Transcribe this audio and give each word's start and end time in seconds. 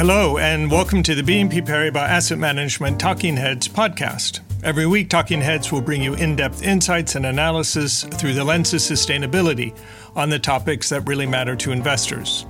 Hello, 0.00 0.38
and 0.38 0.70
welcome 0.70 1.02
to 1.02 1.14
the 1.14 1.20
BNP 1.20 1.66
Paribas 1.66 1.96
Asset 1.96 2.38
Management 2.38 2.98
Talking 2.98 3.36
Heads 3.36 3.68
podcast. 3.68 4.40
Every 4.64 4.86
week, 4.86 5.10
Talking 5.10 5.42
Heads 5.42 5.70
will 5.70 5.82
bring 5.82 6.02
you 6.02 6.14
in 6.14 6.36
depth 6.36 6.62
insights 6.62 7.16
and 7.16 7.26
analysis 7.26 8.04
through 8.04 8.32
the 8.32 8.42
lens 8.42 8.72
of 8.72 8.80
sustainability 8.80 9.78
on 10.16 10.30
the 10.30 10.38
topics 10.38 10.88
that 10.88 11.06
really 11.06 11.26
matter 11.26 11.54
to 11.56 11.70
investors. 11.70 12.46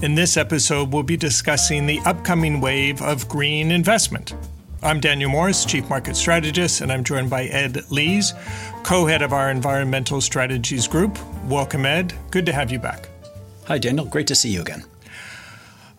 In 0.00 0.14
this 0.14 0.38
episode, 0.38 0.90
we'll 0.90 1.02
be 1.02 1.18
discussing 1.18 1.84
the 1.84 2.00
upcoming 2.06 2.62
wave 2.62 3.02
of 3.02 3.28
green 3.28 3.72
investment. 3.72 4.34
I'm 4.82 4.98
Daniel 4.98 5.28
Morris, 5.28 5.66
Chief 5.66 5.86
Market 5.90 6.16
Strategist, 6.16 6.80
and 6.80 6.90
I'm 6.90 7.04
joined 7.04 7.28
by 7.28 7.44
Ed 7.44 7.90
Lees, 7.90 8.32
co 8.84 9.04
head 9.04 9.20
of 9.20 9.34
our 9.34 9.50
Environmental 9.50 10.22
Strategies 10.22 10.88
Group. 10.88 11.18
Welcome, 11.44 11.84
Ed. 11.84 12.14
Good 12.30 12.46
to 12.46 12.54
have 12.54 12.72
you 12.72 12.78
back. 12.78 13.10
Hi, 13.66 13.76
Daniel. 13.76 14.06
Great 14.06 14.28
to 14.28 14.34
see 14.34 14.48
you 14.48 14.62
again. 14.62 14.86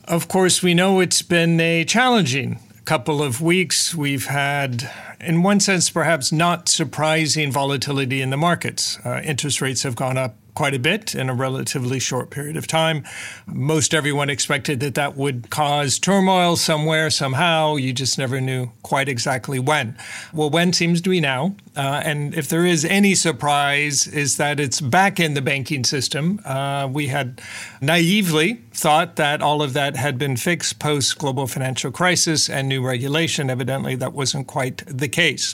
Of 0.07 0.29
course, 0.29 0.63
we 0.63 0.73
know 0.73 1.01
it's 1.01 1.21
been 1.21 1.59
a 1.59 1.83
challenging 1.83 2.61
couple 2.85 3.21
of 3.21 3.41
weeks. 3.41 3.93
We've 3.93 4.27
had, 4.27 4.89
in 5.19 5.43
one 5.43 5.59
sense, 5.59 5.89
perhaps 5.89 6.31
not 6.31 6.69
surprising 6.69 7.51
volatility 7.51 8.21
in 8.21 8.29
the 8.29 8.37
markets. 8.37 8.97
Uh, 9.03 9.19
interest 9.21 9.59
rates 9.59 9.83
have 9.83 9.97
gone 9.97 10.17
up 10.17 10.37
quite 10.57 10.73
a 10.73 10.79
bit 10.79 11.13
in 11.13 11.29
a 11.29 11.35
relatively 11.35 11.99
short 11.99 12.31
period 12.31 12.57
of 12.57 12.65
time. 12.65 13.03
Most 13.45 13.93
everyone 13.93 14.27
expected 14.27 14.79
that 14.79 14.95
that 14.95 15.15
would 15.15 15.51
cause 15.51 15.99
turmoil 15.99 16.55
somewhere, 16.55 17.11
somehow. 17.11 17.75
You 17.75 17.93
just 17.93 18.17
never 18.17 18.41
knew 18.41 18.71
quite 18.81 19.07
exactly 19.07 19.59
when. 19.59 19.95
Well, 20.33 20.49
when 20.49 20.73
seems 20.73 20.99
to 21.01 21.11
be 21.11 21.21
now. 21.21 21.55
Uh, 21.75 22.01
and 22.03 22.33
if 22.33 22.49
there 22.49 22.65
is 22.65 22.83
any 22.83 23.13
surprise, 23.13 24.07
is 24.07 24.37
that 24.37 24.59
it's 24.59 24.81
back 24.81 25.19
in 25.19 25.35
the 25.35 25.43
banking 25.43 25.83
system. 25.83 26.41
Uh, 26.43 26.89
we 26.91 27.05
had 27.05 27.39
naively 27.79 28.53
thought 28.73 29.15
that 29.17 29.43
all 29.43 29.61
of 29.61 29.73
that 29.73 29.95
had 29.95 30.17
been 30.17 30.37
fixed 30.37 30.79
post 30.79 31.19
global 31.19 31.45
financial 31.45 31.91
crisis 31.91 32.49
and 32.49 32.67
new 32.67 32.83
regulation. 32.83 33.51
Evidently, 33.51 33.93
that 33.93 34.13
wasn't 34.13 34.47
quite 34.47 34.81
the 34.87 35.07
case. 35.07 35.53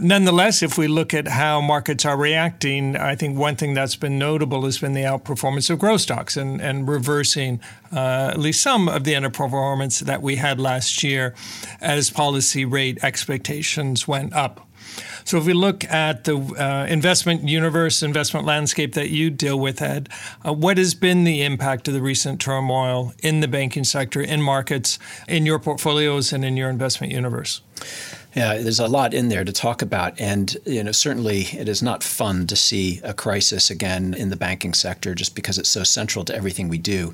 Nonetheless, 0.00 0.62
if 0.62 0.78
we 0.78 0.88
look 0.88 1.12
at 1.14 1.28
how 1.28 1.60
markets 1.60 2.04
are 2.04 2.16
reacting, 2.16 2.96
I 2.96 3.14
think 3.14 3.36
one 3.36 3.56
thing 3.56 3.74
that's 3.74 3.96
been 3.96 4.18
notable 4.18 4.64
has 4.64 4.78
been 4.78 4.92
the 4.92 5.02
outperformance 5.02 5.70
of 5.70 5.78
growth 5.78 6.02
stocks 6.02 6.36
and, 6.36 6.60
and 6.60 6.88
reversing 6.88 7.60
uh, 7.92 8.30
at 8.32 8.38
least 8.38 8.62
some 8.62 8.88
of 8.88 9.04
the 9.04 9.14
underperformance 9.14 10.00
that 10.00 10.22
we 10.22 10.36
had 10.36 10.60
last 10.60 11.02
year 11.02 11.34
as 11.80 12.10
policy 12.10 12.64
rate 12.64 12.98
expectations 13.02 14.06
went 14.06 14.32
up. 14.34 14.66
So 15.24 15.36
if 15.36 15.44
we 15.44 15.52
look 15.52 15.84
at 15.84 16.24
the 16.24 16.38
uh, 16.38 16.86
investment 16.88 17.46
universe, 17.46 18.02
investment 18.02 18.46
landscape 18.46 18.94
that 18.94 19.10
you 19.10 19.30
deal 19.30 19.58
with, 19.58 19.82
Ed, 19.82 20.08
uh, 20.44 20.52
what 20.52 20.78
has 20.78 20.94
been 20.94 21.24
the 21.24 21.42
impact 21.42 21.88
of 21.88 21.94
the 21.94 22.00
recent 22.00 22.40
turmoil 22.40 23.12
in 23.22 23.40
the 23.40 23.48
banking 23.48 23.84
sector, 23.84 24.22
in 24.22 24.40
markets, 24.40 24.98
in 25.26 25.44
your 25.44 25.58
portfolios, 25.58 26.32
and 26.32 26.44
in 26.44 26.56
your 26.56 26.70
investment 26.70 27.12
universe? 27.12 27.60
Yeah, 28.38 28.58
there's 28.58 28.78
a 28.78 28.86
lot 28.86 29.14
in 29.14 29.30
there 29.30 29.42
to 29.42 29.50
talk 29.50 29.82
about, 29.82 30.20
and 30.20 30.56
you 30.64 30.84
know 30.84 30.92
certainly 30.92 31.40
it 31.58 31.68
is 31.68 31.82
not 31.82 32.04
fun 32.04 32.46
to 32.46 32.54
see 32.54 33.00
a 33.02 33.12
crisis 33.12 33.68
again 33.68 34.14
in 34.14 34.30
the 34.30 34.36
banking 34.36 34.74
sector, 34.74 35.12
just 35.12 35.34
because 35.34 35.58
it's 35.58 35.68
so 35.68 35.82
central 35.82 36.24
to 36.26 36.36
everything 36.36 36.68
we 36.68 36.78
do. 36.78 37.12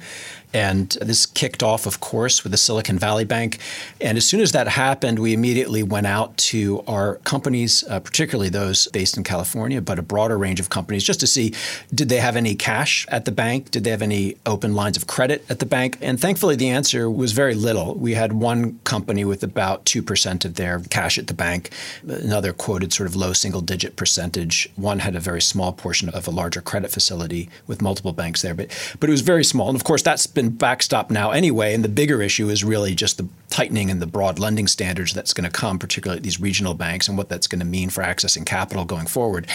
And 0.55 0.91
this 1.01 1.27
kicked 1.27 1.65
off, 1.65 1.85
of 1.85 1.99
course, 1.99 2.45
with 2.45 2.53
the 2.53 2.59
Silicon 2.59 2.97
Valley 2.97 3.25
Bank. 3.25 3.59
And 4.01 4.17
as 4.17 4.25
soon 4.25 4.41
as 4.41 4.53
that 4.53 4.69
happened, 4.69 5.19
we 5.19 5.33
immediately 5.33 5.83
went 5.83 6.07
out 6.07 6.37
to 6.53 6.85
our 6.87 7.17
companies, 7.25 7.83
uh, 7.89 7.99
particularly 7.99 8.51
those 8.51 8.87
based 8.89 9.17
in 9.17 9.25
California, 9.25 9.81
but 9.81 9.99
a 9.99 10.03
broader 10.03 10.39
range 10.39 10.61
of 10.61 10.71
companies, 10.71 11.03
just 11.03 11.21
to 11.21 11.27
see 11.27 11.55
did 11.93 12.09
they 12.09 12.19
have 12.19 12.37
any 12.37 12.55
cash 12.55 13.05
at 13.09 13.25
the 13.25 13.33
bank? 13.33 13.71
Did 13.73 13.83
they 13.83 13.91
have 13.91 14.03
any 14.03 14.37
open 14.47 14.75
lines 14.75 14.97
of 14.97 15.09
credit 15.09 15.45
at 15.49 15.59
the 15.59 15.67
bank? 15.67 15.99
And 16.01 16.21
thankfully, 16.21 16.55
the 16.55 16.69
answer 16.69 17.11
was 17.11 17.33
very 17.33 17.55
little. 17.55 17.95
We 17.95 18.15
had 18.15 18.35
one 18.35 18.79
company 18.85 19.25
with 19.25 19.43
about 19.43 19.85
2% 19.87 20.45
of 20.45 20.55
their 20.55 20.79
cash 20.91 21.14
at 21.19 21.27
the 21.27 21.35
bank, 21.35 21.71
another 22.07 22.53
quoted 22.53 22.93
sort 22.93 23.09
of 23.09 23.17
low 23.17 23.33
single 23.33 23.61
digit 23.61 23.97
percentage. 23.97 24.71
One 24.77 25.01
had 25.01 25.17
a 25.17 25.21
very 25.21 25.43
small 25.43 25.73
portion 25.73 26.09
of 26.11 26.29
a 26.29 26.31
larger 26.31 26.61
credit 26.61 26.93
facility 26.93 27.49
with 27.67 27.83
multiple 27.83 28.13
banks 28.13 28.43
there, 28.43 28.55
but, 28.55 28.69
but 29.01 29.09
it 29.09 29.13
was 29.13 29.21
very 29.23 29.45
small. 29.45 29.69
And 29.69 29.77
of 29.77 29.85
course, 29.85 30.03
that's 30.03 30.27
been 30.27 30.45
been 30.45 30.57
backstopped 30.57 31.11
now 31.11 31.31
anyway. 31.31 31.75
And 31.75 31.85
the 31.85 31.89
bigger 31.89 32.23
issue 32.23 32.49
is 32.49 32.65
really 32.65 32.95
just 32.95 33.19
the 33.19 33.29
tightening 33.51 33.91
and 33.91 34.01
the 34.01 34.07
broad 34.07 34.39
lending 34.39 34.67
standards 34.67 35.13
that's 35.13 35.33
going 35.33 35.49
to 35.49 35.51
come, 35.51 35.79
particularly 35.79 36.19
at 36.19 36.23
these 36.23 36.41
regional 36.41 36.75
banks, 36.75 37.09
and 37.09 37.17
what 37.17 37.29
that's 37.29 37.47
going 37.47 37.61
to 37.61 37.65
mean 37.65 37.91
for 37.91 38.03
accessing 38.03 38.45
capital 38.45 38.85
going 38.85 39.07
forward. 39.07 39.47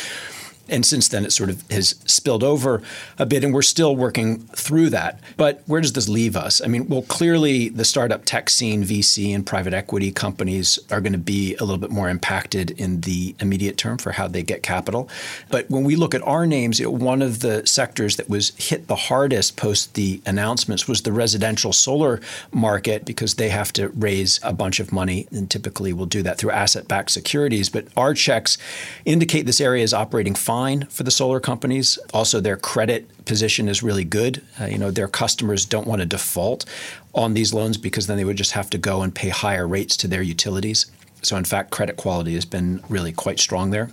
And 0.69 0.85
since 0.85 1.07
then, 1.07 1.25
it 1.25 1.31
sort 1.31 1.49
of 1.49 1.69
has 1.69 1.95
spilled 2.05 2.43
over 2.43 2.81
a 3.17 3.25
bit, 3.25 3.43
and 3.43 3.53
we're 3.53 3.61
still 3.61 3.95
working 3.95 4.39
through 4.47 4.89
that. 4.91 5.19
But 5.37 5.63
where 5.65 5.81
does 5.81 5.93
this 5.93 6.07
leave 6.07 6.35
us? 6.35 6.61
I 6.61 6.67
mean, 6.67 6.87
well, 6.87 7.01
clearly 7.03 7.69
the 7.69 7.85
startup 7.85 8.25
tech 8.25 8.49
scene, 8.49 8.83
VC, 8.83 9.33
and 9.33 9.45
private 9.45 9.73
equity 9.73 10.11
companies 10.11 10.79
are 10.91 11.01
going 11.01 11.13
to 11.13 11.19
be 11.19 11.55
a 11.55 11.63
little 11.63 11.77
bit 11.77 11.91
more 11.91 12.09
impacted 12.09 12.71
in 12.71 13.01
the 13.01 13.35
immediate 13.39 13.77
term 13.77 13.97
for 13.97 14.11
how 14.11 14.27
they 14.27 14.43
get 14.43 14.63
capital. 14.63 15.09
But 15.49 15.69
when 15.69 15.83
we 15.83 15.95
look 15.95 16.13
at 16.13 16.21
our 16.21 16.45
names, 16.45 16.79
you 16.79 16.85
know, 16.85 16.91
one 16.91 17.21
of 17.21 17.39
the 17.39 17.65
sectors 17.65 18.17
that 18.17 18.29
was 18.29 18.49
hit 18.57 18.87
the 18.87 18.95
hardest 18.95 19.57
post 19.57 19.95
the 19.95 20.21
announcements 20.25 20.87
was 20.87 21.01
the 21.01 21.11
residential 21.11 21.73
solar 21.73 22.21
market 22.51 23.05
because 23.05 23.35
they 23.35 23.49
have 23.49 23.73
to 23.73 23.89
raise 23.89 24.39
a 24.43 24.53
bunch 24.53 24.79
of 24.79 24.91
money, 24.91 25.27
and 25.31 25.49
typically 25.49 25.93
will 25.93 26.05
do 26.05 26.21
that 26.23 26.37
through 26.37 26.51
asset 26.51 26.87
backed 26.87 27.11
securities. 27.11 27.69
But 27.69 27.87
our 27.97 28.13
checks 28.13 28.57
indicate 29.05 29.45
this 29.45 29.61
area 29.61 29.83
is 29.83 29.93
operating 29.93 30.35
fine 30.35 30.58
fine 30.59 30.85
for 30.87 31.03
the 31.03 31.11
solar 31.11 31.39
companies. 31.39 31.97
Also, 32.13 32.41
their 32.41 32.57
credit 32.57 33.01
position 33.25 33.69
is 33.69 33.81
really 33.81 34.03
good. 34.03 34.41
Uh, 34.59 34.65
you 34.65 34.77
know, 34.77 34.91
their 34.91 35.07
customers 35.07 35.65
don't 35.65 35.87
want 35.87 36.01
to 36.01 36.05
default 36.05 36.65
on 37.13 37.33
these 37.33 37.53
loans 37.53 37.77
because 37.77 38.07
then 38.07 38.17
they 38.17 38.25
would 38.25 38.41
just 38.43 38.51
have 38.51 38.69
to 38.69 38.77
go 38.77 39.01
and 39.01 39.15
pay 39.15 39.29
higher 39.29 39.65
rates 39.65 39.95
to 39.95 40.07
their 40.07 40.21
utilities. 40.21 40.91
So, 41.21 41.37
in 41.37 41.45
fact, 41.45 41.71
credit 41.71 41.95
quality 41.95 42.33
has 42.33 42.45
been 42.45 42.81
really 42.89 43.13
quite 43.13 43.39
strong 43.39 43.71
there. 43.71 43.89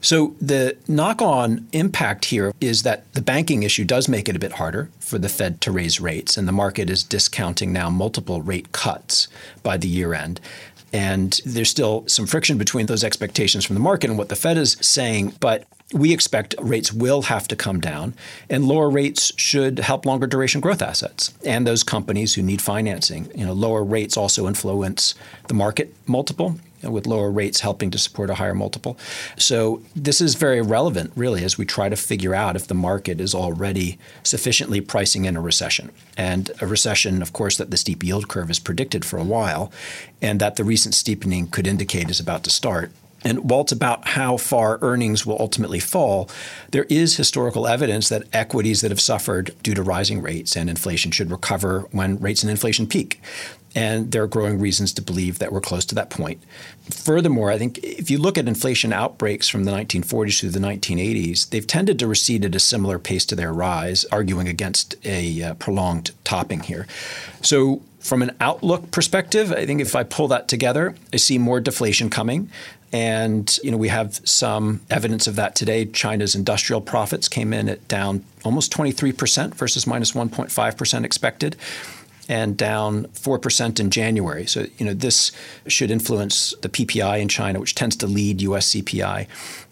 So, 0.00 0.34
the 0.40 0.76
knock 0.88 1.22
on 1.22 1.68
impact 1.72 2.24
here 2.26 2.52
is 2.60 2.82
that 2.82 3.00
the 3.14 3.22
banking 3.22 3.62
issue 3.62 3.84
does 3.84 4.08
make 4.08 4.28
it 4.28 4.36
a 4.36 4.44
bit 4.46 4.52
harder 4.52 4.90
for 4.98 5.18
the 5.18 5.28
Fed 5.28 5.60
to 5.62 5.70
raise 5.72 6.00
rates, 6.00 6.36
and 6.36 6.46
the 6.48 6.58
market 6.64 6.90
is 6.90 7.04
discounting 7.04 7.72
now 7.72 7.90
multiple 7.90 8.42
rate 8.42 8.72
cuts 8.72 9.28
by 9.62 9.76
the 9.76 9.88
year 9.88 10.14
end. 10.14 10.40
And 10.92 11.38
there's 11.44 11.70
still 11.70 12.04
some 12.06 12.26
friction 12.26 12.58
between 12.58 12.86
those 12.86 13.04
expectations 13.04 13.64
from 13.64 13.74
the 13.74 13.80
market 13.80 14.08
and 14.10 14.18
what 14.18 14.28
the 14.28 14.36
Fed 14.36 14.56
is 14.56 14.76
saying. 14.80 15.34
But 15.40 15.64
we 15.92 16.12
expect 16.12 16.54
rates 16.60 16.92
will 16.92 17.22
have 17.22 17.48
to 17.48 17.56
come 17.56 17.80
down, 17.80 18.14
and 18.50 18.66
lower 18.66 18.90
rates 18.90 19.32
should 19.36 19.78
help 19.78 20.04
longer 20.04 20.26
duration 20.26 20.60
growth 20.60 20.82
assets 20.82 21.32
and 21.44 21.66
those 21.66 21.82
companies 21.82 22.34
who 22.34 22.42
need 22.42 22.60
financing. 22.60 23.30
You 23.34 23.46
know, 23.46 23.54
lower 23.54 23.82
rates 23.82 24.16
also 24.16 24.46
influence 24.46 25.14
the 25.46 25.54
market 25.54 25.94
multiple, 26.06 26.56
with 26.82 27.06
lower 27.06 27.30
rates 27.30 27.60
helping 27.60 27.90
to 27.90 27.98
support 27.98 28.30
a 28.30 28.34
higher 28.34 28.54
multiple. 28.54 28.98
So 29.36 29.82
this 29.96 30.20
is 30.20 30.34
very 30.34 30.60
relevant, 30.60 31.12
really, 31.16 31.44
as 31.44 31.58
we 31.58 31.64
try 31.64 31.88
to 31.88 31.96
figure 31.96 32.34
out 32.34 32.56
if 32.56 32.66
the 32.66 32.74
market 32.74 33.20
is 33.20 33.34
already 33.34 33.98
sufficiently 34.22 34.80
pricing 34.80 35.24
in 35.24 35.36
a 35.36 35.40
recession. 35.40 35.90
And 36.16 36.50
a 36.60 36.66
recession, 36.66 37.22
of 37.22 37.32
course, 37.32 37.56
that 37.56 37.70
the 37.70 37.76
steep 37.76 38.02
yield 38.02 38.28
curve 38.28 38.50
is 38.50 38.58
predicted 38.58 39.04
for 39.04 39.18
a 39.18 39.24
while, 39.24 39.72
and 40.20 40.40
that 40.40 40.56
the 40.56 40.64
recent 40.64 40.94
steepening 40.94 41.48
could 41.48 41.66
indicate 41.66 42.10
is 42.10 42.20
about 42.20 42.44
to 42.44 42.50
start. 42.50 42.92
And 43.24 43.50
while 43.50 43.62
it's 43.62 43.72
about 43.72 44.08
how 44.08 44.36
far 44.36 44.78
earnings 44.80 45.26
will 45.26 45.36
ultimately 45.40 45.80
fall, 45.80 46.30
there 46.70 46.86
is 46.88 47.16
historical 47.16 47.66
evidence 47.66 48.08
that 48.10 48.28
equities 48.32 48.80
that 48.80 48.92
have 48.92 49.00
suffered 49.00 49.54
due 49.62 49.74
to 49.74 49.82
rising 49.82 50.22
rates 50.22 50.56
and 50.56 50.70
inflation 50.70 51.10
should 51.10 51.30
recover 51.30 51.80
when 51.90 52.20
rates 52.20 52.42
and 52.42 52.50
inflation 52.50 52.86
peak. 52.86 53.20
And 53.74 54.12
there 54.12 54.22
are 54.22 54.28
growing 54.28 54.58
reasons 54.58 54.92
to 54.94 55.02
believe 55.02 55.38
that 55.38 55.52
we're 55.52 55.60
close 55.60 55.84
to 55.86 55.94
that 55.94 56.10
point. 56.10 56.42
Furthermore, 56.90 57.50
I 57.50 57.58
think 57.58 57.78
if 57.78 58.10
you 58.10 58.18
look 58.18 58.38
at 58.38 58.48
inflation 58.48 58.92
outbreaks 58.92 59.48
from 59.48 59.64
the 59.64 59.72
1940s 59.72 60.40
through 60.40 60.50
the 60.50 60.58
1980s, 60.58 61.50
they've 61.50 61.66
tended 61.66 61.98
to 61.98 62.06
recede 62.06 62.44
at 62.44 62.54
a 62.54 62.60
similar 62.60 62.98
pace 62.98 63.26
to 63.26 63.36
their 63.36 63.52
rise, 63.52 64.04
arguing 64.06 64.48
against 64.48 64.94
a 65.04 65.42
uh, 65.42 65.54
prolonged 65.54 66.12
topping 66.24 66.60
here. 66.60 66.86
So, 67.42 67.82
from 68.00 68.22
an 68.22 68.30
outlook 68.40 68.90
perspective, 68.90 69.52
I 69.52 69.66
think 69.66 69.80
if 69.80 69.94
I 69.94 70.02
pull 70.02 70.28
that 70.28 70.48
together, 70.48 70.94
I 71.12 71.16
see 71.16 71.36
more 71.36 71.60
deflation 71.60 72.08
coming. 72.08 72.48
And 72.90 73.58
you 73.62 73.70
know 73.70 73.76
we 73.76 73.88
have 73.88 74.20
some 74.26 74.80
evidence 74.88 75.26
of 75.26 75.36
that 75.36 75.54
today. 75.54 75.84
China's 75.84 76.34
industrial 76.34 76.80
profits 76.80 77.28
came 77.28 77.52
in 77.52 77.68
at 77.68 77.86
down 77.86 78.24
almost 78.44 78.72
23% 78.72 79.54
versus 79.54 79.86
minus 79.86 80.12
1.5% 80.12 81.04
expected 81.04 81.56
and 82.28 82.56
down 82.56 83.04
4% 83.06 83.80
in 83.80 83.90
January. 83.90 84.46
So, 84.46 84.66
you 84.76 84.86
know, 84.86 84.94
this 84.94 85.32
should 85.66 85.90
influence 85.90 86.54
the 86.60 86.68
PPI 86.68 87.20
in 87.20 87.28
China, 87.28 87.58
which 87.60 87.74
tends 87.74 87.96
to 87.96 88.06
lead 88.06 88.42
US 88.42 88.74
CPI. 88.74 89.26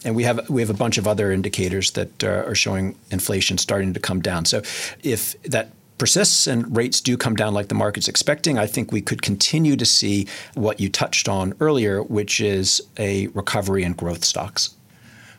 And 0.04 0.16
we 0.16 0.24
have 0.24 0.48
we 0.48 0.62
have 0.62 0.70
a 0.70 0.74
bunch 0.74 0.98
of 0.98 1.06
other 1.06 1.32
indicators 1.32 1.90
that 1.92 2.24
uh, 2.24 2.44
are 2.46 2.54
showing 2.54 2.96
inflation 3.10 3.58
starting 3.58 3.92
to 3.94 4.00
come 4.00 4.20
down. 4.20 4.44
So, 4.44 4.62
if 5.02 5.40
that 5.42 5.70
persists 5.98 6.46
and 6.46 6.76
rates 6.76 7.00
do 7.00 7.16
come 7.16 7.34
down 7.34 7.54
like 7.54 7.68
the 7.68 7.74
market's 7.74 8.08
expecting, 8.08 8.58
I 8.58 8.66
think 8.66 8.92
we 8.92 9.00
could 9.00 9.22
continue 9.22 9.76
to 9.76 9.86
see 9.86 10.26
what 10.54 10.80
you 10.80 10.88
touched 10.88 11.28
on 11.28 11.54
earlier, 11.60 12.02
which 12.02 12.40
is 12.40 12.82
a 12.98 13.28
recovery 13.28 13.82
in 13.82 13.92
growth 13.92 14.24
stocks. 14.24 14.74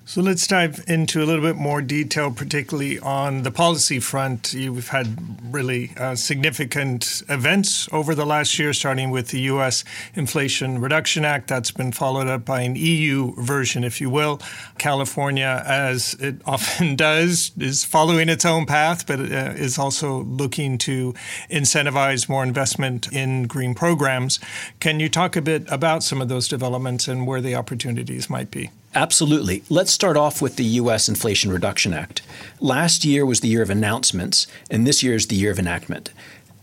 So 0.09 0.21
let's 0.21 0.47
dive 0.47 0.85
into 0.87 1.21
a 1.21 1.25
little 1.25 1.41
bit 1.41 1.57
more 1.57 1.81
detail, 1.81 2.31
particularly 2.31 2.97
on 2.97 3.43
the 3.43 3.51
policy 3.51 3.99
front. 3.99 4.53
You've 4.53 4.87
had 4.87 5.17
really 5.53 5.91
uh, 5.97 6.15
significant 6.15 7.23
events 7.27 7.89
over 7.91 8.15
the 8.15 8.25
last 8.25 8.57
year, 8.57 8.71
starting 8.71 9.11
with 9.11 9.27
the 9.31 9.41
U.S. 9.41 9.83
Inflation 10.15 10.79
Reduction 10.79 11.25
Act. 11.25 11.49
That's 11.49 11.71
been 11.71 11.91
followed 11.91 12.27
up 12.27 12.45
by 12.45 12.61
an 12.61 12.77
EU 12.77 13.33
version, 13.35 13.83
if 13.83 13.99
you 13.99 14.09
will. 14.09 14.39
California, 14.77 15.61
as 15.67 16.13
it 16.21 16.41
often 16.45 16.95
does, 16.95 17.51
is 17.57 17.83
following 17.83 18.29
its 18.29 18.45
own 18.45 18.65
path, 18.65 19.05
but 19.05 19.19
uh, 19.19 19.55
is 19.57 19.77
also 19.77 20.23
looking 20.23 20.77
to 20.77 21.13
incentivize 21.51 22.29
more 22.29 22.43
investment 22.43 23.11
in 23.11 23.43
green 23.43 23.75
programs. 23.75 24.39
Can 24.79 25.01
you 25.01 25.09
talk 25.09 25.35
a 25.35 25.41
bit 25.41 25.65
about 25.67 26.01
some 26.01 26.21
of 26.21 26.29
those 26.29 26.47
developments 26.47 27.09
and 27.09 27.27
where 27.27 27.41
the 27.41 27.55
opportunities 27.55 28.29
might 28.29 28.51
be? 28.51 28.69
Absolutely. 28.97 29.61
Let's 29.69 29.91
start 29.91 30.17
off 30.17 30.41
with 30.41 30.55
the 30.55 30.63
U.S. 30.63 31.07
Inflation 31.07 31.51
Reduction 31.51 31.93
Act. 31.93 32.23
Last 32.59 33.05
year 33.05 33.27
was 33.27 33.41
the 33.41 33.47
year 33.47 33.61
of 33.61 33.69
announcements, 33.69 34.47
and 34.71 34.87
this 34.87 35.03
year 35.03 35.13
is 35.13 35.27
the 35.27 35.35
year 35.35 35.51
of 35.51 35.59
enactment. 35.59 36.09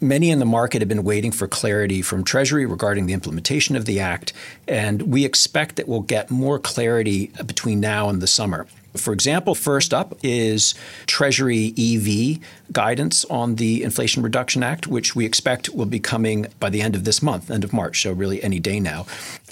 Many 0.01 0.33
in 0.33 0.41
the 0.41 0.45
market 0.45 0.83
have 0.83 0.89
been 0.89 1.05
waiting 1.05 1.31
for 1.31 1.47
clarity 1.47 2.03
from 2.03 2.25
Treasury 2.25 2.67
regarding 2.67 3.07
the 3.07 3.13
implementation 3.13 3.77
of 3.77 3.85
the 3.85 4.01
Act, 4.01 4.33
and 4.67 5.03
we 5.03 5.25
expect 5.25 5.77
that 5.77 5.87
we'll 5.87 6.01
get 6.01 6.29
more 6.29 6.59
clarity 6.59 7.31
between 7.47 7.79
now 7.79 8.09
and 8.09 8.21
the 8.21 8.27
summer. 8.27 8.67
For 8.97 9.13
example, 9.13 9.55
first 9.55 9.93
up 9.93 10.15
is 10.23 10.75
Treasury 11.07 11.75
EV 11.77 12.39
guidance 12.73 13.25
on 13.27 13.57
the 13.57 13.83
Inflation 13.83 14.23
Reduction 14.23 14.63
Act, 14.63 14.87
which 14.87 15.17
we 15.17 15.25
expect 15.25 15.71
will 15.71 15.87
be 15.87 15.99
coming 15.99 16.47
by 16.61 16.71
the 16.71 16.81
end 16.81 16.95
of 16.95 17.05
this 17.05 17.23
month, 17.23 17.51
end 17.51 17.65
of 17.65 17.73
March, 17.73 18.03
so 18.03 18.13
really 18.13 18.43
any 18.43 18.61
day 18.61 18.79
now. 18.79 19.07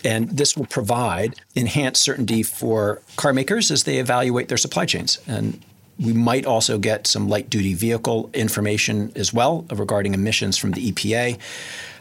And 0.05 0.31
this 0.31 0.57
will 0.57 0.67
provide 0.67 1.35
enhanced 1.55 2.03
certainty 2.03 2.43
for 2.43 3.03
car 3.17 3.33
makers 3.33 3.71
as 3.71 3.85
they 3.85 3.99
evaluate 3.99 4.49
their 4.49 4.59
supply 4.59 4.87
chains. 4.87 5.19
And 5.27 5.61
we 5.99 6.13
might 6.13 6.47
also 6.47 6.79
get 6.79 7.07
some 7.07 7.29
light 7.29 7.51
duty 7.51 7.75
vehicle 7.75 8.31
information 8.35 9.13
as 9.15 9.33
well 9.33 9.65
regarding 9.71 10.15
emissions 10.15 10.59
from 10.59 10.73
the 10.73 10.93
EPA. 10.93 11.39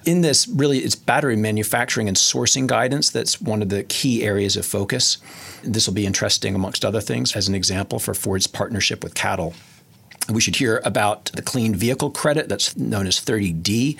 In 0.05 0.21
this, 0.21 0.47
really, 0.47 0.79
it's 0.79 0.95
battery 0.95 1.35
manufacturing 1.35 2.07
and 2.07 2.17
sourcing 2.17 2.65
guidance 2.65 3.09
that's 3.09 3.39
one 3.39 3.61
of 3.61 3.69
the 3.69 3.83
key 3.83 4.23
areas 4.23 4.55
of 4.55 4.65
focus. 4.65 5.19
This 5.63 5.85
will 5.85 5.93
be 5.93 6.07
interesting, 6.07 6.55
amongst 6.55 6.83
other 6.83 7.01
things, 7.01 7.35
as 7.35 7.47
an 7.47 7.53
example 7.53 7.99
for 7.99 8.13
Ford's 8.13 8.47
partnership 8.47 9.03
with 9.03 9.13
CATL. 9.13 9.53
We 10.29 10.41
should 10.41 10.55
hear 10.55 10.81
about 10.83 11.25
the 11.33 11.41
clean 11.41 11.75
vehicle 11.75 12.09
credit 12.09 12.49
that's 12.49 12.75
known 12.75 13.05
as 13.05 13.17
30D. 13.17 13.97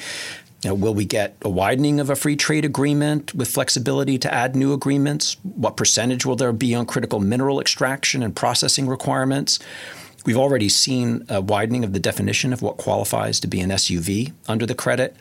Now, 0.64 0.76
will 0.76 0.94
we 0.94 1.06
get 1.06 1.38
a 1.42 1.50
widening 1.50 2.00
of 2.00 2.10
a 2.10 2.16
free 2.16 2.36
trade 2.36 2.66
agreement 2.66 3.34
with 3.34 3.50
flexibility 3.50 4.20
to 4.20 4.32
add 4.32 4.56
new 4.56 4.74
agreements? 4.74 5.38
What 5.44 5.76
percentage 5.76 6.26
will 6.26 6.36
there 6.36 6.54
be 6.54 6.76
on 6.76 6.86
critical 6.86 7.20
mineral 7.20 7.60
extraction 7.60 8.22
and 8.22 8.36
processing 8.36 8.88
requirements? 8.88 9.60
We've 10.24 10.38
already 10.38 10.70
seen 10.70 11.26
a 11.30 11.42
widening 11.42 11.84
of 11.84 11.94
the 11.94 12.00
definition 12.00 12.54
of 12.54 12.62
what 12.62 12.78
qualifies 12.78 13.40
to 13.40 13.48
be 13.48 13.60
an 13.60 13.72
SUV 13.72 14.34
under 14.48 14.68
the 14.68 14.76
credit. 14.76 15.16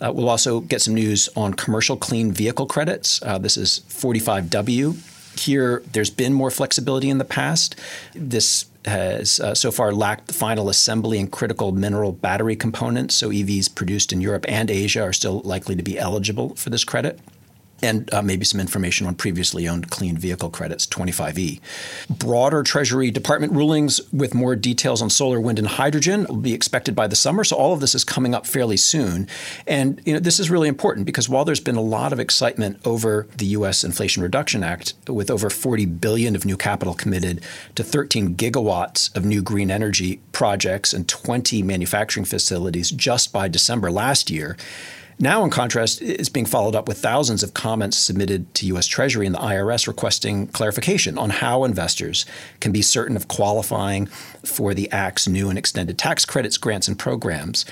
Uh, 0.00 0.12
we'll 0.12 0.28
also 0.28 0.60
get 0.60 0.80
some 0.80 0.94
news 0.94 1.28
on 1.34 1.54
commercial 1.54 1.96
clean 1.96 2.30
vehicle 2.30 2.66
credits. 2.66 3.20
Uh, 3.22 3.38
this 3.38 3.56
is 3.56 3.80
45W. 3.88 5.38
Here, 5.40 5.82
there's 5.92 6.10
been 6.10 6.32
more 6.32 6.52
flexibility 6.52 7.10
in 7.10 7.18
the 7.18 7.24
past. 7.24 7.74
This 8.14 8.66
has 8.86 9.40
uh, 9.40 9.54
so 9.54 9.70
far 9.70 9.92
lacked 9.92 10.28
the 10.28 10.34
final 10.34 10.68
assembly 10.68 11.18
and 11.18 11.30
critical 11.30 11.72
mineral 11.72 12.12
battery 12.12 12.56
components, 12.56 13.14
so 13.14 13.30
EVs 13.30 13.74
produced 13.74 14.12
in 14.12 14.20
Europe 14.20 14.44
and 14.48 14.70
Asia 14.70 15.02
are 15.02 15.12
still 15.12 15.40
likely 15.40 15.74
to 15.74 15.82
be 15.82 15.98
eligible 15.98 16.54
for 16.54 16.70
this 16.70 16.84
credit 16.84 17.18
and 17.84 18.12
uh, 18.14 18.22
maybe 18.22 18.44
some 18.44 18.60
information 18.60 19.06
on 19.06 19.14
previously 19.14 19.68
owned 19.68 19.90
clean 19.90 20.16
vehicle 20.16 20.50
credits, 20.50 20.86
25E. 20.86 21.60
Broader 22.08 22.62
Treasury 22.62 23.10
Department 23.10 23.52
rulings 23.52 24.00
with 24.12 24.34
more 24.34 24.56
details 24.56 25.02
on 25.02 25.10
solar, 25.10 25.40
wind, 25.40 25.58
and 25.58 25.68
hydrogen 25.68 26.26
will 26.28 26.36
be 26.36 26.54
expected 26.54 26.94
by 26.94 27.06
the 27.06 27.16
summer. 27.16 27.44
So 27.44 27.56
all 27.56 27.74
of 27.74 27.80
this 27.80 27.94
is 27.94 28.02
coming 28.02 28.34
up 28.34 28.46
fairly 28.46 28.78
soon. 28.78 29.28
And 29.66 30.00
you 30.04 30.14
know, 30.14 30.20
this 30.20 30.40
is 30.40 30.50
really 30.50 30.68
important 30.68 31.06
because 31.06 31.28
while 31.28 31.44
there's 31.44 31.60
been 31.60 31.76
a 31.76 31.82
lot 31.82 32.12
of 32.12 32.18
excitement 32.18 32.78
over 32.86 33.26
the 33.36 33.46
U.S. 33.46 33.84
Inflation 33.84 34.22
Reduction 34.22 34.64
Act, 34.64 34.94
with 35.08 35.30
over 35.30 35.50
40 35.50 35.84
billion 35.86 36.34
of 36.34 36.44
new 36.44 36.56
capital 36.56 36.94
committed 36.94 37.42
to 37.74 37.84
13 37.84 38.34
gigawatts 38.36 39.14
of 39.14 39.24
new 39.24 39.42
green 39.42 39.70
energy 39.70 40.20
projects 40.32 40.92
and 40.92 41.06
20 41.06 41.62
manufacturing 41.62 42.24
facilities 42.24 42.90
just 42.90 43.32
by 43.32 43.46
December 43.46 43.90
last 43.90 44.30
year, 44.30 44.56
now, 45.18 45.44
in 45.44 45.50
contrast, 45.50 46.02
it's 46.02 46.28
being 46.28 46.46
followed 46.46 46.74
up 46.74 46.88
with 46.88 46.98
thousands 46.98 47.42
of 47.42 47.54
comments 47.54 47.96
submitted 47.96 48.52
to 48.54 48.66
U.S. 48.66 48.86
Treasury 48.86 49.26
and 49.26 49.34
the 49.34 49.38
IRS 49.38 49.86
requesting 49.86 50.48
clarification 50.48 51.18
on 51.18 51.30
how 51.30 51.64
investors 51.64 52.26
can 52.60 52.72
be 52.72 52.82
certain 52.82 53.16
of 53.16 53.28
qualifying 53.28 54.06
for 54.44 54.74
the 54.74 54.90
Act's 54.90 55.28
new 55.28 55.48
and 55.48 55.58
extended 55.58 55.98
tax 55.98 56.24
credits, 56.24 56.58
grants, 56.58 56.88
and 56.88 56.98
programs. 56.98 57.64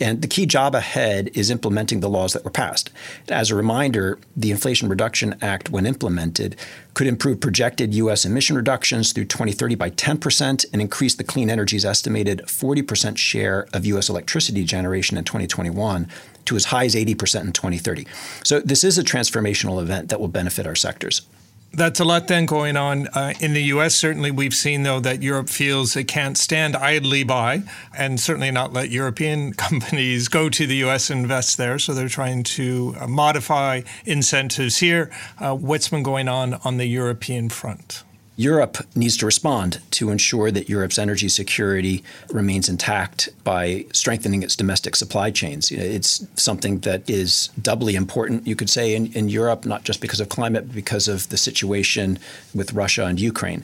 And 0.00 0.22
the 0.22 0.28
key 0.28 0.46
job 0.46 0.74
ahead 0.74 1.30
is 1.34 1.50
implementing 1.50 2.00
the 2.00 2.08
laws 2.08 2.32
that 2.32 2.44
were 2.44 2.50
passed. 2.50 2.90
As 3.28 3.50
a 3.50 3.54
reminder, 3.54 4.18
the 4.36 4.50
Inflation 4.50 4.88
Reduction 4.88 5.36
Act, 5.42 5.70
when 5.70 5.86
implemented, 5.86 6.56
could 6.94 7.06
improve 7.06 7.40
projected 7.40 7.94
U.S. 7.94 8.24
emission 8.24 8.56
reductions 8.56 9.12
through 9.12 9.26
2030 9.26 9.74
by 9.74 9.90
10% 9.90 10.64
and 10.72 10.82
increase 10.82 11.14
the 11.14 11.24
clean 11.24 11.50
energy's 11.50 11.84
estimated 11.84 12.40
40% 12.46 13.18
share 13.18 13.66
of 13.72 13.84
U.S. 13.86 14.08
electricity 14.08 14.64
generation 14.64 15.18
in 15.18 15.24
2021 15.24 16.08
to 16.46 16.56
as 16.56 16.66
high 16.66 16.86
as 16.86 16.94
80% 16.94 17.42
in 17.42 17.52
2030. 17.52 18.06
So 18.42 18.60
this 18.60 18.82
is 18.82 18.98
a 18.98 19.04
transformational 19.04 19.80
event 19.80 20.08
that 20.08 20.20
will 20.20 20.28
benefit 20.28 20.66
our 20.66 20.74
sectors. 20.74 21.22
That's 21.72 22.00
a 22.00 22.04
lot 22.04 22.26
then 22.26 22.46
going 22.46 22.76
on 22.76 23.06
uh, 23.08 23.32
in 23.38 23.52
the 23.52 23.62
U.S. 23.64 23.94
Certainly, 23.94 24.32
we've 24.32 24.54
seen 24.54 24.82
though 24.82 24.98
that 25.00 25.22
Europe 25.22 25.48
feels 25.48 25.94
it 25.94 26.04
can't 26.04 26.36
stand 26.36 26.76
idly 26.76 27.22
by, 27.22 27.62
and 27.96 28.18
certainly 28.18 28.50
not 28.50 28.72
let 28.72 28.90
European 28.90 29.52
companies 29.68 30.26
go 30.26 30.48
to 30.48 30.66
the 30.66 30.76
U.S. 30.76 31.10
and 31.10 31.20
invest 31.20 31.58
there. 31.58 31.78
So 31.78 31.94
they're 31.94 32.08
trying 32.08 32.42
to 32.42 32.96
uh, 32.98 33.06
modify 33.06 33.82
incentives 34.04 34.78
here. 34.78 35.10
Uh, 35.38 35.54
what's 35.54 35.88
been 35.88 36.02
going 36.02 36.28
on 36.28 36.54
on 36.64 36.76
the 36.76 36.86
European 36.86 37.48
front? 37.48 38.02
Europe 38.40 38.78
needs 38.94 39.18
to 39.18 39.26
respond 39.26 39.80
to 39.90 40.08
ensure 40.08 40.50
that 40.50 40.66
Europe's 40.66 40.98
energy 40.98 41.28
security 41.28 42.02
remains 42.32 42.70
intact 42.70 43.28
by 43.44 43.84
strengthening 43.92 44.42
its 44.42 44.56
domestic 44.56 44.96
supply 44.96 45.30
chains. 45.30 45.70
It's 45.70 46.26
something 46.36 46.78
that 46.80 47.08
is 47.08 47.50
doubly 47.60 47.96
important, 47.96 48.46
you 48.46 48.56
could 48.56 48.70
say, 48.70 48.94
in, 48.94 49.12
in 49.12 49.28
Europe, 49.28 49.66
not 49.66 49.84
just 49.84 50.00
because 50.00 50.20
of 50.20 50.30
climate, 50.30 50.68
but 50.68 50.74
because 50.74 51.06
of 51.06 51.28
the 51.28 51.36
situation 51.36 52.18
with 52.54 52.72
Russia 52.72 53.04
and 53.04 53.20
Ukraine 53.20 53.62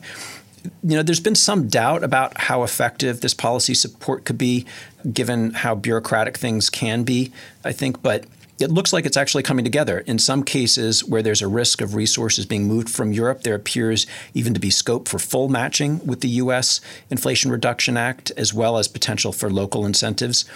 you 0.83 0.97
know, 0.97 1.03
there's 1.03 1.21
been 1.21 1.37
some 1.37 1.69
doubt 1.69 2.03
about 2.03 2.37
how 2.39 2.65
effective 2.65 3.21
this 3.21 3.35
policy 3.35 3.75
support 3.75 4.25
could 4.25 4.39
be, 4.39 4.67
given 5.13 5.53
how 5.53 5.77
bureaucratic 5.77 6.37
things 6.37 6.71
can 6.71 7.05
be, 7.05 7.33
I 7.65 7.73
think. 7.73 8.03
But 8.03 8.25
it 8.59 8.71
looks 8.71 8.93
like 8.93 9.05
it's 9.05 9.17
actually 9.17 9.43
coming 9.43 9.65
together. 9.65 10.01
In 10.01 10.19
some 10.19 10.43
cases 10.43 11.05
where 11.05 11.23
there's 11.23 11.43
a 11.43 11.49
risk 11.49 11.81
of 11.81 11.95
resources 11.95 12.47
being 12.47 12.67
moved 12.67 12.89
from 12.89 13.13
Europe, 13.13 13.43
there 13.43 13.55
appears 13.55 14.07
even 14.35 14.55
to 14.55 14.61
be 14.61 14.71
scope 14.71 15.09
for 15.09 15.19
full 15.19 15.49
matching 15.49 16.05
with 16.07 16.21
the 16.21 16.29
U.S. 16.29 16.81
Inflation 17.11 17.51
Reduction 17.51 17.97
Act, 17.97 18.33
as 18.37 18.55
well 18.55 18.79
as 18.79 18.89
potential 18.89 19.33
for 19.33 19.51
local 19.51 19.85
incentives. 19.85 20.47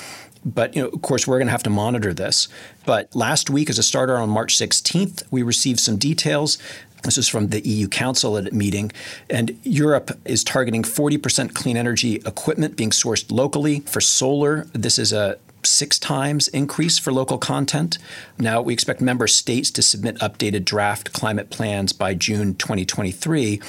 But 0.44 0.74
you 0.74 0.82
know, 0.82 0.88
of 0.88 1.02
course, 1.02 1.26
we're 1.26 1.38
going 1.38 1.48
to 1.48 1.52
have 1.52 1.62
to 1.64 1.70
monitor 1.70 2.14
this. 2.14 2.48
But 2.86 3.14
last 3.14 3.50
week, 3.50 3.68
as 3.68 3.78
a 3.78 3.82
starter 3.82 4.16
on 4.16 4.30
March 4.30 4.56
16th, 4.56 5.22
we 5.30 5.42
received 5.42 5.80
some 5.80 5.98
details 5.98 6.56
this 7.02 7.18
is 7.18 7.28
from 7.28 7.48
the 7.48 7.66
EU 7.66 7.88
Council 7.88 8.36
at 8.36 8.48
a 8.48 8.54
meeting. 8.54 8.92
And 9.28 9.58
Europe 9.62 10.10
is 10.24 10.44
targeting 10.44 10.82
40% 10.82 11.54
clean 11.54 11.76
energy 11.76 12.16
equipment 12.26 12.76
being 12.76 12.90
sourced 12.90 13.30
locally. 13.30 13.80
For 13.80 14.00
solar, 14.00 14.64
this 14.72 14.98
is 14.98 15.12
a 15.12 15.38
six 15.66 15.98
times 15.98 16.48
increase 16.48 16.98
for 16.98 17.12
local 17.12 17.38
content. 17.38 17.98
Now, 18.38 18.62
we 18.62 18.72
expect 18.72 19.00
member 19.00 19.26
states 19.26 19.70
to 19.72 19.82
submit 19.82 20.16
updated 20.18 20.64
draft 20.64 21.12
climate 21.12 21.50
plans 21.50 21.92
by 21.92 22.14
June 22.14 22.54
2023. 22.54 23.60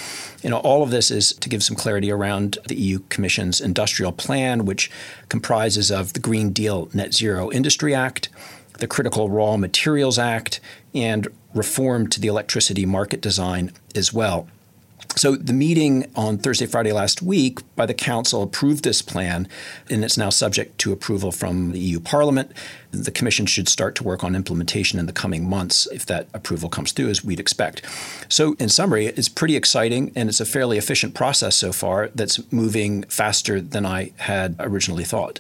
You 0.41 0.49
know, 0.49 0.57
all 0.59 0.83
of 0.83 0.91
this 0.91 1.11
is 1.11 1.33
to 1.33 1.49
give 1.49 1.63
some 1.63 1.75
clarity 1.75 2.11
around 2.11 2.57
the 2.67 2.75
EU 2.75 2.99
Commission's 3.09 3.61
industrial 3.61 4.11
plan, 4.11 4.65
which 4.65 4.91
comprises 5.29 5.91
of 5.91 6.13
the 6.13 6.19
Green 6.19 6.51
Deal 6.51 6.89
Net 6.93 7.13
Zero 7.13 7.51
Industry 7.51 7.93
Act, 7.93 8.29
the 8.79 8.87
Critical 8.87 9.29
Raw 9.29 9.57
Materials 9.57 10.17
Act, 10.17 10.59
and 10.93 11.27
reform 11.53 12.07
to 12.07 12.19
the 12.19 12.27
electricity 12.27 12.85
market 12.85 13.21
design 13.21 13.71
as 13.95 14.13
well. 14.13 14.47
So 15.15 15.35
the 15.35 15.53
meeting 15.53 16.09
on 16.15 16.37
Thursday, 16.37 16.65
Friday 16.65 16.93
last 16.93 17.21
week 17.21 17.59
by 17.75 17.85
the 17.85 17.93
Council 17.93 18.43
approved 18.43 18.83
this 18.83 19.01
plan, 19.01 19.47
and 19.89 20.05
it's 20.05 20.17
now 20.17 20.29
subject 20.29 20.77
to 20.79 20.93
approval 20.93 21.31
from 21.31 21.73
the 21.73 21.79
EU 21.79 21.99
Parliament. 21.99 22.51
The 22.91 23.11
Commission 23.11 23.45
should 23.45 23.67
start 23.67 23.95
to 23.95 24.03
work 24.03 24.23
on 24.23 24.35
implementation 24.35 24.99
in 24.99 25.07
the 25.07 25.13
coming 25.13 25.49
months 25.49 25.85
if 25.91 26.05
that 26.05 26.27
approval 26.33 26.69
comes 26.69 26.93
through, 26.93 27.09
as 27.09 27.25
we'd 27.25 27.39
expect. 27.39 27.81
So, 28.29 28.55
in 28.57 28.69
summary, 28.69 29.07
it's 29.07 29.29
pretty 29.29 29.55
exciting, 29.57 30.11
and 30.15 30.29
it's 30.29 30.39
a 30.39 30.45
fairly 30.45 30.77
efficient 30.77 31.13
process 31.13 31.57
so 31.57 31.73
far 31.73 32.09
that's 32.15 32.51
moving 32.51 33.03
faster 33.03 33.59
than 33.59 33.85
I 33.85 34.11
had 34.17 34.55
originally 34.59 35.03
thought. 35.03 35.39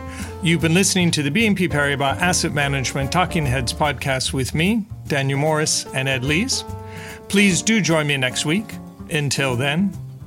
You've 0.41 0.61
been 0.61 0.73
listening 0.73 1.11
to 1.11 1.23
the 1.23 1.31
BNP 1.31 1.69
Paribas 1.69 2.17
Asset 2.19 2.53
Management 2.53 3.11
Talking 3.11 3.45
Heads 3.45 3.73
podcast 3.73 4.33
with 4.33 4.53
me, 4.53 4.85
Daniel 5.07 5.39
Morris, 5.39 5.85
and 5.93 6.09
Ed 6.09 6.23
Lees. 6.23 6.63
Please 7.29 7.61
do 7.61 7.81
join 7.81 8.07
me 8.07 8.17
next 8.17 8.45
week. 8.45 8.75
Until 9.09 9.55
then, 9.55 9.93